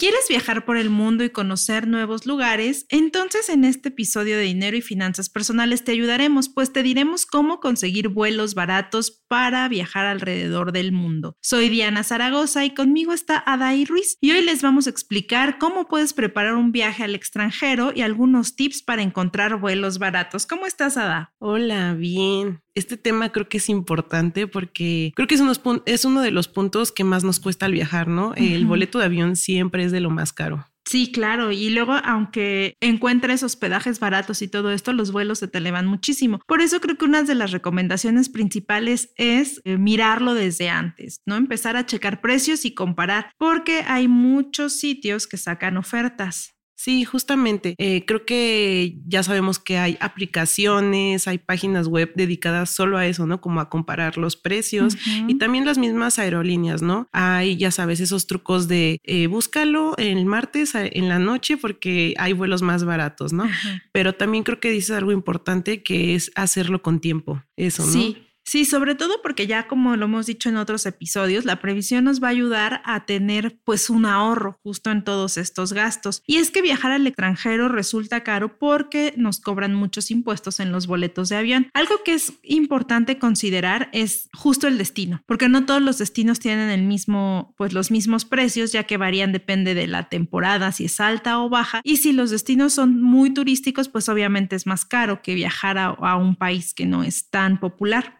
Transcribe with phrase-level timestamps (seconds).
[0.00, 2.86] ¿Quieres viajar por el mundo y conocer nuevos lugares?
[2.88, 7.60] Entonces en este episodio de Dinero y Finanzas Personales te ayudaremos, pues te diremos cómo
[7.60, 11.36] conseguir vuelos baratos para viajar alrededor del mundo.
[11.42, 15.86] Soy Diana Zaragoza y conmigo está Adai Ruiz y hoy les vamos a explicar cómo
[15.86, 20.46] puedes preparar un viaje al extranjero y algunos tips para encontrar vuelos baratos.
[20.46, 21.34] ¿Cómo estás, Ada?
[21.40, 22.62] Hola, bien.
[22.74, 25.42] Este tema creo que es importante porque creo que es,
[25.86, 28.34] es uno de los puntos que más nos cuesta al viajar, ¿no?
[28.34, 30.66] El boleto de avión siempre es de lo más caro.
[30.90, 31.52] Sí, claro.
[31.52, 36.40] Y luego, aunque encuentres hospedajes baratos y todo esto, los vuelos se te elevan muchísimo.
[36.48, 41.36] Por eso creo que una de las recomendaciones principales es eh, mirarlo desde antes, ¿no?
[41.36, 46.56] Empezar a checar precios y comparar, porque hay muchos sitios que sacan ofertas.
[46.80, 47.74] Sí, justamente.
[47.76, 53.26] Eh, creo que ya sabemos que hay aplicaciones, hay páginas web dedicadas solo a eso,
[53.26, 53.42] ¿no?
[53.42, 54.96] Como a comparar los precios
[55.28, 57.06] y también las mismas aerolíneas, ¿no?
[57.12, 62.32] Hay, ya sabes, esos trucos de eh, búscalo el martes en la noche porque hay
[62.32, 63.44] vuelos más baratos, ¿no?
[63.92, 67.92] Pero también creo que dices algo importante que es hacerlo con tiempo, eso, ¿no?
[67.92, 68.29] Sí.
[68.50, 72.20] Sí, sobre todo porque ya como lo hemos dicho en otros episodios, la previsión nos
[72.20, 76.24] va a ayudar a tener pues un ahorro justo en todos estos gastos.
[76.26, 80.88] Y es que viajar al extranjero resulta caro porque nos cobran muchos impuestos en los
[80.88, 81.68] boletos de avión.
[81.74, 86.70] Algo que es importante considerar es justo el destino, porque no todos los destinos tienen
[86.70, 90.98] el mismo pues los mismos precios, ya que varían depende de la temporada, si es
[90.98, 95.22] alta o baja, y si los destinos son muy turísticos, pues obviamente es más caro
[95.22, 98.19] que viajar a, a un país que no es tan popular.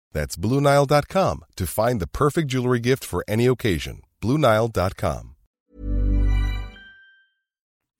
[0.13, 4.01] That's BlueNile.com to find the perfect jewelry gift for any occasion.
[4.21, 5.35] BlueNile.com.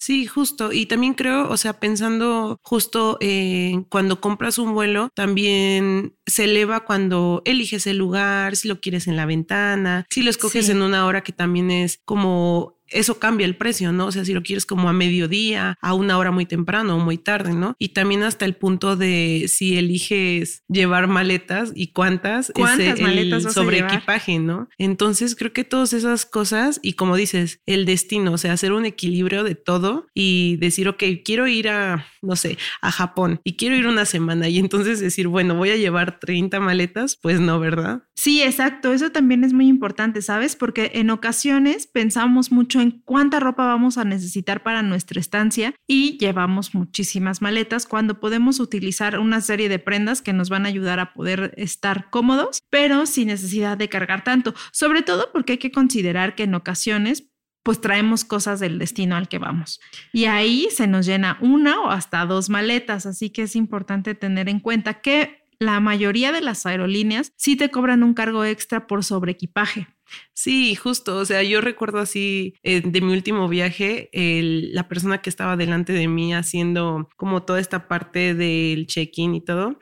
[0.01, 0.71] Sí, justo.
[0.73, 6.85] Y también creo, o sea, pensando justo en cuando compras un vuelo, también se eleva
[6.85, 11.05] cuando eliges el lugar, si lo quieres en la ventana, si lo escoges en una
[11.05, 14.07] hora que también es como eso cambia el precio, ¿no?
[14.07, 17.17] O sea, si lo quieres como a mediodía, a una hora muy temprano o muy
[17.17, 17.75] tarde, ¿no?
[17.79, 23.79] Y también hasta el punto de si eliges llevar maletas y cuántas, ¿Cuántas maletas sobre
[23.79, 24.69] equipaje, ¿no?
[24.77, 28.85] Entonces creo que todas esas cosas y como dices, el destino, o sea, hacer un
[28.85, 33.75] equilibrio de todo y decir, ok, quiero ir a, no sé, a Japón y quiero
[33.75, 38.03] ir una semana y entonces decir, bueno, voy a llevar 30 maletas, pues no, ¿verdad?
[38.15, 38.93] Sí, exacto.
[38.93, 40.55] Eso también es muy importante, ¿sabes?
[40.55, 46.17] Porque en ocasiones pensamos mucho en cuánta ropa vamos a necesitar para nuestra estancia y
[46.17, 50.99] llevamos muchísimas maletas cuando podemos utilizar una serie de prendas que nos van a ayudar
[50.99, 54.53] a poder estar cómodos, pero sin necesidad de cargar tanto.
[54.71, 57.27] Sobre todo porque hay que considerar que en ocasiones
[57.63, 59.79] pues traemos cosas del destino al que vamos.
[60.11, 64.49] Y ahí se nos llena una o hasta dos maletas, así que es importante tener
[64.49, 69.03] en cuenta que la mayoría de las aerolíneas sí te cobran un cargo extra por
[69.03, 69.87] sobreequipaje.
[70.33, 71.17] Sí, justo.
[71.17, 75.93] O sea, yo recuerdo así eh, de mi último viaje, la persona que estaba delante
[75.93, 79.77] de mí haciendo como toda esta parte del check-in y todo,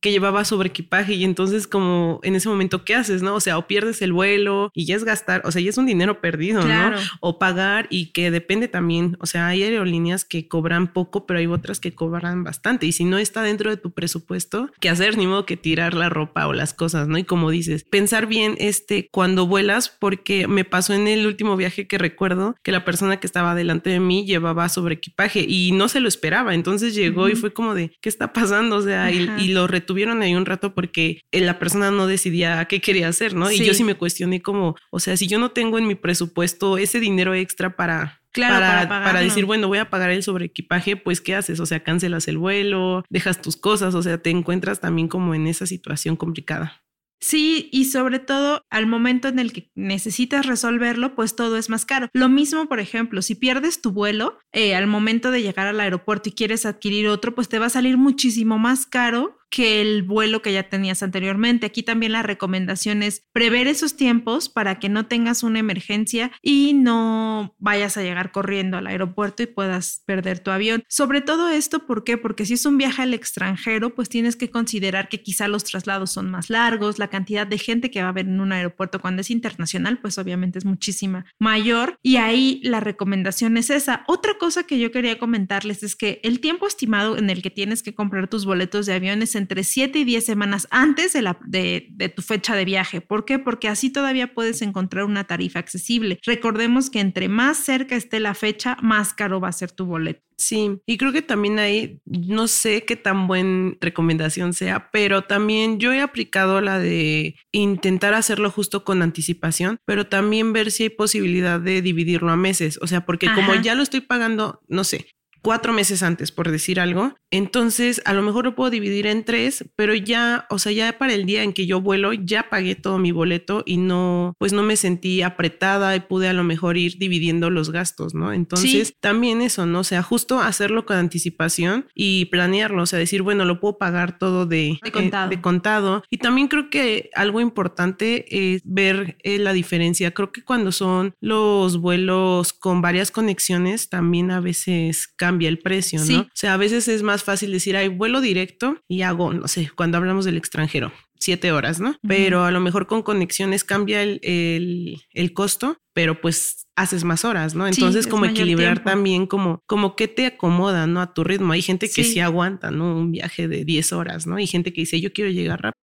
[0.00, 3.22] que llevaba sobre equipaje y entonces como en ese momento, ¿qué haces?
[3.22, 3.34] ¿No?
[3.34, 5.86] O sea, o pierdes el vuelo y ya es gastar, o sea, ya es un
[5.86, 6.96] dinero perdido, ¿no?
[7.20, 11.46] O pagar y que depende también, o sea, hay aerolíneas que cobran poco, pero hay
[11.46, 15.16] otras que cobran bastante y si no está dentro de tu presupuesto, ¿qué hacer?
[15.16, 17.18] Ni modo que tirar la ropa o las cosas, ¿no?
[17.18, 21.86] Y como dices, pensar bien este cuando vuelas, porque me pasó en el último viaje
[21.86, 25.88] que recuerdo que la persona que estaba delante de mí llevaba sobre equipaje y no
[25.88, 28.76] se lo esperaba, entonces llegó y fue como de, ¿qué está pasando?
[28.76, 29.66] O sea, y, y lo
[29.98, 33.50] tuvieron ahí un rato porque eh, la persona no decidía qué quería hacer, ¿no?
[33.50, 36.78] Y yo sí me cuestioné como, o sea, si yo no tengo en mi presupuesto
[36.78, 41.20] ese dinero extra para Claro, para, decir, bueno, voy a pagar el sobre equipaje, pues
[41.20, 41.58] ¿qué haces?
[41.58, 45.48] O sea, cancelas el vuelo, dejas tus cosas, o sea, te encuentras también como en
[45.48, 46.84] esa situación complicada.
[47.20, 51.84] Sí, y sobre todo al momento en el que necesitas resolverlo, pues todo es más
[51.84, 52.08] caro.
[52.12, 56.28] Lo mismo, por ejemplo, si pierdes tu vuelo, eh, al momento de llegar al aeropuerto
[56.28, 60.42] y quieres adquirir otro, pues te va a salir muchísimo más caro que el vuelo
[60.42, 61.66] que ya tenías anteriormente.
[61.66, 66.74] Aquí también la recomendación es prever esos tiempos para que no tengas una emergencia y
[66.74, 70.84] no vayas a llegar corriendo al aeropuerto y puedas perder tu avión.
[70.88, 72.16] Sobre todo esto, ¿por qué?
[72.18, 76.12] Porque si es un viaje al extranjero, pues tienes que considerar que quizá los traslados
[76.12, 79.22] son más largos, la cantidad de gente que va a haber en un aeropuerto cuando
[79.22, 84.04] es internacional, pues obviamente es muchísima mayor y ahí la recomendación es esa.
[84.06, 87.82] Otra cosa que yo quería comentarles es que el tiempo estimado en el que tienes
[87.82, 91.38] que comprar tus boletos de avión es entre 7 y 10 semanas antes de, la,
[91.44, 93.00] de, de tu fecha de viaje.
[93.00, 93.38] ¿Por qué?
[93.38, 96.18] Porque así todavía puedes encontrar una tarifa accesible.
[96.24, 100.28] Recordemos que entre más cerca esté la fecha, más caro va a ser tu boleto.
[100.40, 105.80] Sí, y creo que también ahí, no sé qué tan buena recomendación sea, pero también
[105.80, 110.90] yo he aplicado la de intentar hacerlo justo con anticipación, pero también ver si hay
[110.90, 112.78] posibilidad de dividirlo a meses.
[112.80, 115.08] O sea, porque como ya lo estoy pagando, no sé,
[115.42, 117.14] cuatro meses antes, por decir algo.
[117.30, 121.12] Entonces, a lo mejor lo puedo dividir en tres, pero ya, o sea, ya para
[121.12, 124.62] el día en que yo vuelo, ya pagué todo mi boleto y no, pues no
[124.62, 128.32] me sentí apretada y pude a lo mejor ir dividiendo los gastos, ¿no?
[128.32, 129.80] Entonces, también eso, ¿no?
[129.80, 134.18] O sea, justo hacerlo con anticipación y planearlo, o sea, decir, bueno, lo puedo pagar
[134.18, 135.26] todo de, de, contado.
[135.26, 136.02] Eh, de contado.
[136.10, 140.12] Y también creo que algo importante es ver eh, la diferencia.
[140.12, 146.04] Creo que cuando son los vuelos con varias conexiones, también a veces cambia el precio,
[146.04, 146.20] ¿no?
[146.20, 149.70] O sea, a veces es más fácil decir, hay vuelo directo y hago, no sé,
[149.74, 151.96] cuando hablamos del extranjero, siete horas, ¿no?
[152.06, 157.24] Pero a lo mejor con conexiones cambia el, el, el, costo, pero pues haces más
[157.24, 157.66] horas, ¿no?
[157.66, 158.90] Entonces sí, como equilibrar tiempo.
[158.90, 161.00] también como, como que te acomoda, ¿no?
[161.00, 161.52] A tu ritmo.
[161.52, 162.96] Hay gente que sí, sí aguanta, ¿no?
[162.96, 164.36] Un viaje de 10 horas, ¿no?
[164.36, 165.78] Hay gente que dice, yo quiero llegar rápido.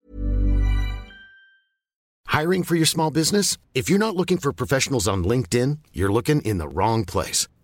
[2.32, 3.58] Hiring for your small business?
[3.74, 7.46] If you're not looking for professionals on LinkedIn, you're looking in the wrong place.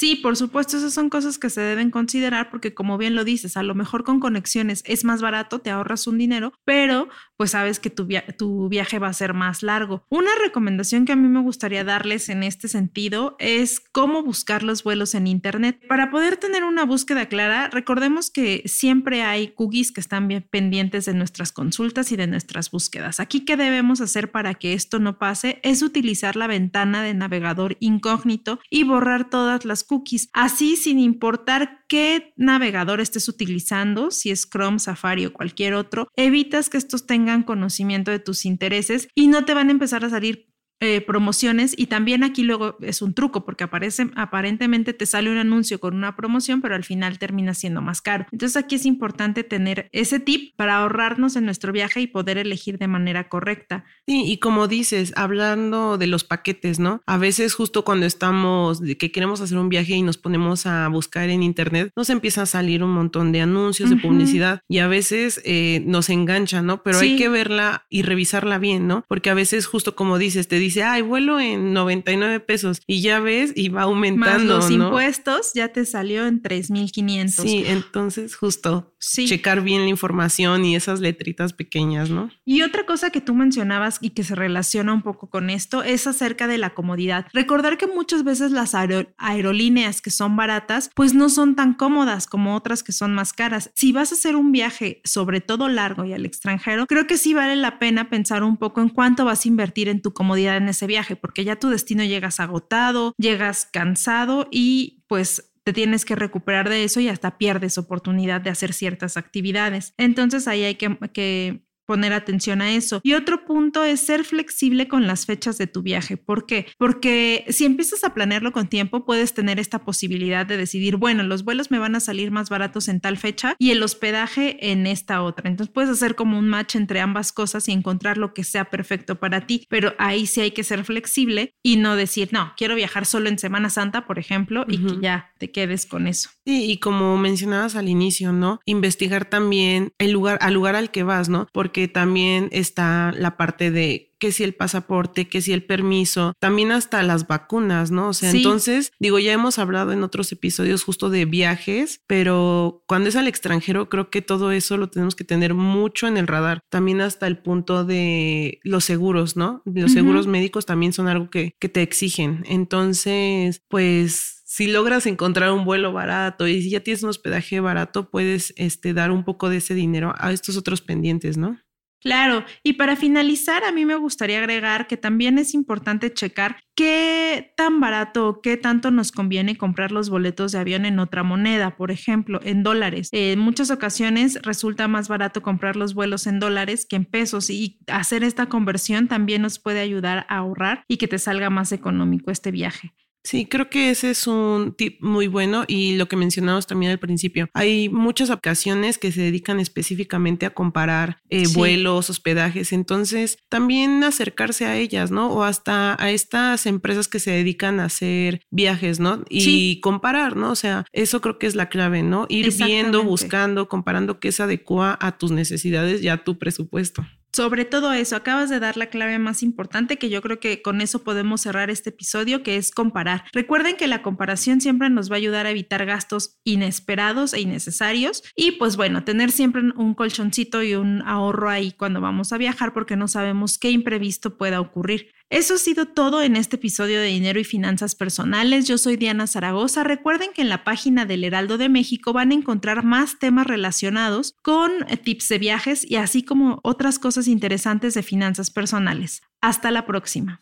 [0.00, 3.58] Sí, por supuesto, esas son cosas que se deben considerar porque como bien lo dices,
[3.58, 7.80] a lo mejor con conexiones es más barato, te ahorras un dinero, pero pues sabes
[7.80, 8.08] que tu,
[8.38, 10.06] tu, viaje va a ser más largo.
[10.08, 14.84] Una recomendación que a mí me gustaría darles en este sentido es cómo buscar los
[14.84, 15.80] vuelos en Internet.
[15.86, 21.04] Para poder tener una búsqueda clara, recordemos que siempre hay cookies que están bien pendientes
[21.04, 23.20] de nuestras consultas y de nuestras búsquedas.
[23.20, 25.60] Aquí, ¿qué debemos hacer para que esto no pase?
[25.62, 30.30] Es utilizar la ventana de navegador incógnito y borrar todas las cookies.
[30.32, 36.70] Así, sin importar qué navegador estés utilizando, si es Chrome, Safari o cualquier otro, evitas
[36.70, 40.49] que estos tengan conocimiento de tus intereses y no te van a empezar a salir
[40.80, 45.36] eh, promociones y también aquí luego es un truco porque aparece aparentemente te sale un
[45.36, 48.26] anuncio con una promoción pero al final termina siendo más caro.
[48.32, 52.78] Entonces aquí es importante tener ese tip para ahorrarnos en nuestro viaje y poder elegir
[52.78, 53.84] de manera correcta.
[54.06, 59.12] Sí y como dices hablando de los paquetes no a veces justo cuando estamos que
[59.12, 62.82] queremos hacer un viaje y nos ponemos a buscar en internet nos empieza a salir
[62.82, 63.96] un montón de anuncios uh -huh.
[63.96, 67.06] de publicidad y a veces eh, nos engancha no pero sí.
[67.06, 70.82] hay que verla y revisarla bien no porque a veces justo como dices te dice,
[70.82, 74.56] ay, vuelo en 99 pesos y ya ves y va aumentando.
[74.56, 74.86] Más los ¿no?
[74.86, 77.44] impuestos ya te salió en 3,500.
[77.44, 79.26] Sí, entonces justo sí.
[79.26, 82.30] checar bien la información y esas letritas pequeñas, ¿no?
[82.44, 86.06] Y otra cosa que tú mencionabas y que se relaciona un poco con esto es
[86.06, 87.26] acerca de la comodidad.
[87.32, 92.26] Recordar que muchas veces las aer aerolíneas que son baratas, pues no son tan cómodas
[92.26, 93.70] como otras que son más caras.
[93.74, 97.34] Si vas a hacer un viaje, sobre todo largo y al extranjero, creo que sí
[97.34, 100.68] vale la pena pensar un poco en cuánto vas a invertir en tu comodidad en
[100.68, 106.16] ese viaje, porque ya tu destino llegas agotado, llegas cansado y pues te tienes que
[106.16, 109.94] recuperar de eso y hasta pierdes oportunidad de hacer ciertas actividades.
[109.98, 113.00] Entonces ahí hay que, que poner atención a eso.
[113.02, 116.16] Y otro punto es ser flexible con las fechas de tu viaje.
[116.16, 116.68] ¿Por qué?
[116.78, 121.42] Porque si empiezas a planearlo con tiempo, puedes tener esta posibilidad de decidir, bueno, los
[121.42, 125.24] vuelos me van a salir más baratos en tal fecha y el hospedaje en esta
[125.24, 125.50] otra.
[125.50, 129.18] Entonces puedes hacer como un match entre ambas cosas y encontrar lo que sea perfecto
[129.18, 133.04] para ti, pero ahí sí hay que ser flexible y no decir, no, quiero viajar
[133.04, 136.30] solo en Semana Santa, por ejemplo, y que ya te quedes con eso.
[136.46, 138.60] Sí, y como mencionabas al inicio, ¿no?
[138.64, 141.48] Investigar también el lugar, al lugar al que vas, ¿no?
[141.52, 146.72] Porque también está la parte de que si el pasaporte, que si el permiso, también
[146.72, 148.10] hasta las vacunas, ¿no?
[148.10, 153.08] O sea, entonces, digo, ya hemos hablado en otros episodios justo de viajes, pero cuando
[153.08, 156.60] es al extranjero, creo que todo eso lo tenemos que tener mucho en el radar.
[156.68, 159.62] También hasta el punto de los seguros, ¿no?
[159.64, 162.44] Los seguros médicos también son algo que, que te exigen.
[162.46, 168.10] Entonces, pues si logras encontrar un vuelo barato y si ya tienes un hospedaje barato,
[168.10, 171.56] puedes este, dar un poco de ese dinero a estos otros pendientes, ¿no?
[172.02, 177.52] Claro, y para finalizar, a mí me gustaría agregar que también es importante checar qué
[177.58, 181.76] tan barato o qué tanto nos conviene comprar los boletos de avión en otra moneda,
[181.76, 183.10] por ejemplo, en dólares.
[183.12, 187.78] en muchas ocasiones resulta más barato comprar los vuelos en dólares que en pesos y
[187.86, 192.30] hacer esta conversión también nos puede ayudar a ahorrar y que te salga más económico
[192.30, 192.94] este viaje.
[193.22, 196.98] Sí, creo que ese es un tip muy bueno y lo que mencionamos también al
[196.98, 197.48] principio.
[197.52, 204.64] Hay muchas aplicaciones que se dedican específicamente a comparar eh, vuelos, hospedajes, entonces también acercarse
[204.64, 205.30] a ellas, ¿no?
[205.32, 209.22] O hasta a estas empresas que se dedican a hacer viajes, ¿no?
[209.28, 210.52] Y comparar, ¿no?
[210.52, 212.26] O sea, eso creo que es la clave, ¿no?
[212.28, 217.04] Ir viendo, buscando, comparando qué se adecua a tus necesidades y a tu presupuesto.
[217.32, 220.80] Sobre todo eso, acabas de dar la clave más importante que yo creo que con
[220.80, 223.24] eso podemos cerrar este episodio, que es comparar.
[223.32, 228.22] Recuerden que la comparación siempre nos va a ayudar a evitar gastos inesperados e innecesarios
[228.34, 232.72] y pues bueno, tener siempre un colchoncito y un ahorro ahí cuando vamos a viajar
[232.72, 235.12] porque no sabemos qué imprevisto pueda ocurrir.
[235.30, 238.66] Eso ha sido todo en este episodio de Dinero y Finanzas Personales.
[238.66, 239.84] Yo soy Diana Zaragoza.
[239.84, 244.34] Recuerden que en la página del Heraldo de México van a encontrar más temas relacionados
[244.42, 249.22] con eh, tips de viajes y así como otras cosas interesantes de finanzas personales.
[249.40, 250.40] Hasta la próxima.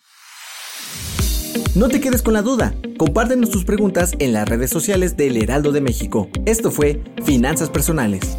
[1.75, 2.75] No te quedes con la duda.
[2.97, 6.31] Compártenos tus preguntas en las redes sociales del Heraldo de México.
[6.47, 8.39] Esto fue Finanzas Personales.